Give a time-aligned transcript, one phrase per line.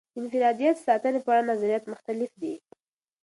[0.13, 2.53] د انفرادیت ساتنې په اړه نظریات مختلف دي.